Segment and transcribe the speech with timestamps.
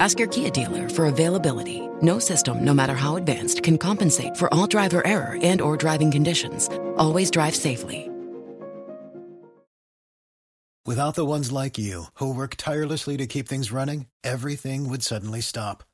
[0.00, 1.88] Ask your Kia dealer for availability.
[2.00, 6.10] No system, no matter how advanced, can compensate for all driver error and or driving
[6.10, 6.70] conditions.
[6.96, 8.10] Always drive safely.
[10.86, 15.42] Without the ones like you, who work tirelessly to keep things running, everything would suddenly
[15.42, 15.84] stop.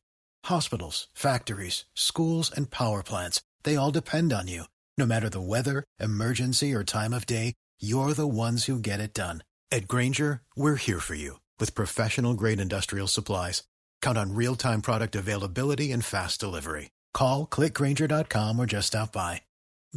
[0.44, 4.64] Hospitals, factories, schools, and power plants, they all depend on you.
[4.96, 9.12] No matter the weather, emergency, or time of day, you're the ones who get it
[9.12, 9.42] done.
[9.72, 13.64] At Grainger, we're here for you with professional grade industrial supplies.
[14.06, 16.90] Count on real time product availability and fast delivery.
[17.12, 19.42] Call clickgrainger.com or just stop by.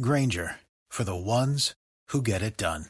[0.00, 0.56] Grainger
[0.88, 1.76] for the ones
[2.08, 2.86] who get it done.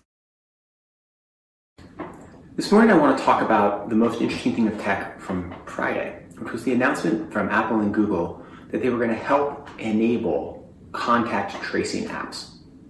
[2.57, 6.25] This morning, I want to talk about the most interesting thing of tech from Friday,
[6.39, 10.73] which was the announcement from Apple and Google that they were going to help enable
[10.93, 12.49] contact tracing apps.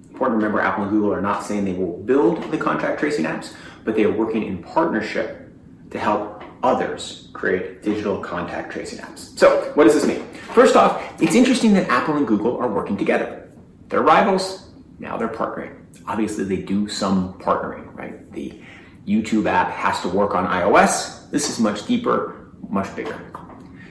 [0.08, 3.24] Important to remember, Apple and Google are not saying they will build the contact tracing
[3.24, 5.50] apps, but they are working in partnership
[5.90, 9.38] to help others create digital contact tracing apps.
[9.38, 10.26] So, what does this mean?
[10.54, 13.50] First off, it's interesting that Apple and Google are working together.
[13.88, 15.76] They're rivals, now they're partnering.
[16.06, 18.30] Obviously, they do some partnering, right?
[18.32, 18.60] The
[19.06, 21.30] YouTube app has to work on iOS.
[21.30, 23.18] This is much deeper, much bigger.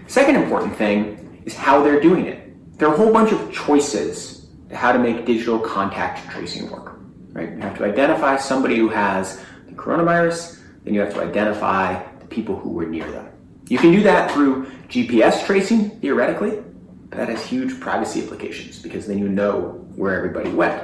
[0.07, 4.47] Second important thing is how they're doing it there are a whole bunch of choices
[4.69, 6.97] to how to make digital contact tracing work.
[7.33, 7.51] Right?
[7.51, 12.55] You have to identify somebody who has the coronavirus, then you have to identify people
[12.55, 13.29] who were near them.
[13.67, 16.63] You can do that through GPS tracing, theoretically,
[17.09, 20.83] but that has huge privacy implications because then you know where everybody went.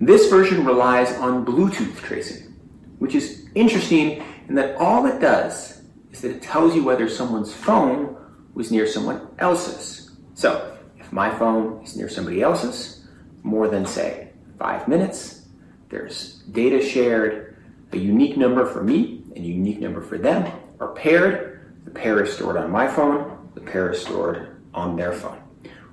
[0.00, 2.52] This version relies on Bluetooth tracing,
[2.98, 7.52] which is interesting in that all it does is that it tells you whether someone's
[7.52, 8.16] phone
[8.54, 10.10] was near someone else's.
[10.34, 13.04] So, if my phone is near somebody else's,
[13.42, 15.46] more than, say, five minutes.
[15.88, 17.56] There's data shared,
[17.92, 20.50] a unique number for me and unique number for them
[20.80, 21.72] are paired.
[21.84, 25.40] The pair is stored on my phone, the pair is stored on their phone.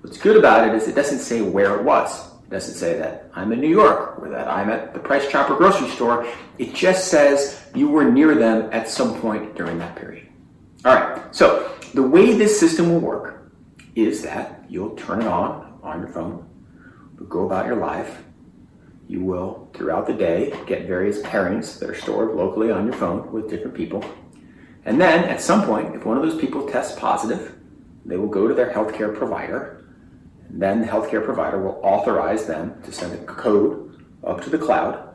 [0.01, 2.27] What's good about it is it doesn't say where it was.
[2.43, 5.55] It doesn't say that I'm in New York or that I'm at the Price Chopper
[5.55, 6.25] grocery store.
[6.57, 10.27] It just says you were near them at some point during that period.
[10.83, 13.51] All right, so the way this system will work
[13.95, 16.47] is that you'll turn it on on your phone,
[17.29, 18.23] go about your life.
[19.11, 23.29] You will, throughout the day, get various pairings that are stored locally on your phone
[23.33, 24.05] with different people.
[24.85, 27.57] And then, at some point, if one of those people tests positive,
[28.05, 29.85] they will go to their healthcare provider.
[30.47, 34.57] And then the healthcare provider will authorize them to send a code up to the
[34.57, 35.13] cloud.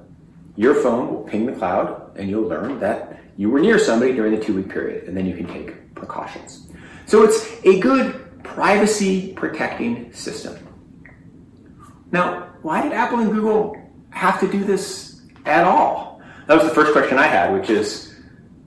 [0.57, 4.39] Your phone will ping the cloud, and you'll learn that you were near somebody during
[4.39, 6.69] the two week period, and then you can take precautions.
[7.07, 10.59] So it's a good privacy protecting system.
[12.13, 13.86] Now, why did Apple and Google
[14.17, 16.23] have to do this at all?
[16.47, 18.15] That was the first question I had, which is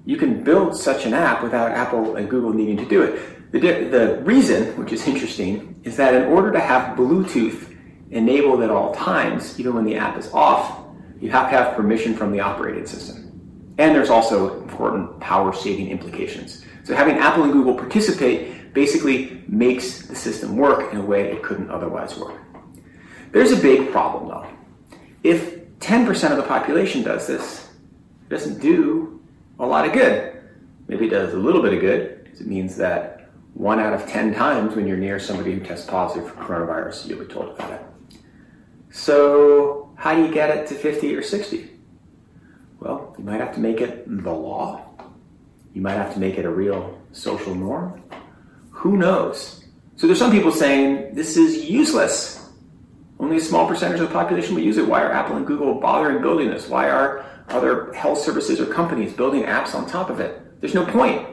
[0.05, 3.51] you can build such an app without Apple and Google needing to do it.
[3.51, 7.75] The, the reason, which is interesting, is that in order to have Bluetooth
[8.11, 10.85] enabled at all times, even when the app is off,
[11.19, 13.73] you have to have permission from the operating system.
[13.79, 16.63] And there's also important power saving implications.
[16.83, 21.41] So having Apple and Google participate basically makes the system work in a way it
[21.41, 22.39] couldn't otherwise work.
[23.31, 24.47] There's a big problem though.
[25.23, 27.69] If 10% of the population does this,
[28.23, 29.21] it doesn't do
[29.59, 30.41] a lot of good.
[30.87, 34.07] Maybe it does a little bit of good, because it means that one out of
[34.07, 37.71] 10 times when you're near somebody who tests positive for coronavirus, you'll be told about
[37.73, 37.81] it.
[38.91, 41.69] So, how do you get it to 50 or 60?
[42.79, 44.85] Well, you might have to make it the law.
[45.73, 48.01] You might have to make it a real social norm.
[48.71, 49.65] Who knows?
[49.97, 52.38] So there's some people saying this is useless.
[53.19, 54.87] Only a small percentage of the population will use it.
[54.87, 56.69] Why are Apple and Google bothering building this?
[56.69, 60.61] Why are other health services or companies building apps on top of it?
[60.61, 61.27] There's no point.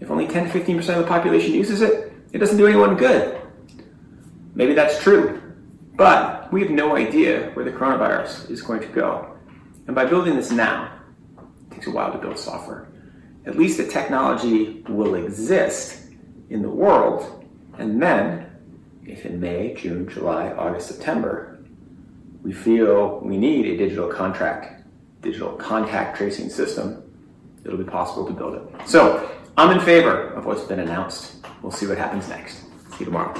[0.00, 3.40] If only 10 to 15% of the population uses it, it doesn't do anyone good.
[4.54, 5.40] Maybe that's true.
[5.94, 9.36] But we have no idea where the coronavirus is going to go.
[9.86, 10.92] And by building this now,
[11.70, 12.88] it takes a while to build software.
[13.46, 16.10] At least the technology will exist
[16.50, 17.44] in the world.
[17.78, 18.41] And then,
[19.06, 21.58] if in May, June, July, August, September,
[22.42, 24.84] we feel we need a digital contract,
[25.20, 27.02] digital contact tracing system,
[27.64, 28.62] it'll be possible to build it.
[28.86, 31.36] So I'm in favor of what's been announced.
[31.62, 32.58] We'll see what happens next.
[32.90, 33.34] See you tomorrow.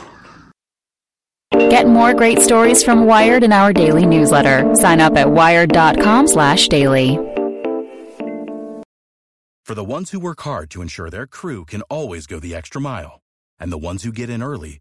[1.52, 4.74] Get more great stories from Wired in our daily newsletter.
[4.74, 7.18] Sign up at wired.com/daily.
[9.64, 12.80] For the ones who work hard to ensure their crew can always go the extra
[12.80, 13.20] mile,
[13.58, 14.80] and the ones who get in early